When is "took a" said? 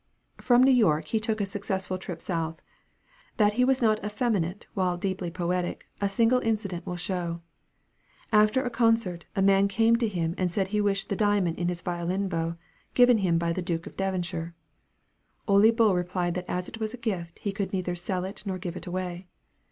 1.19-1.45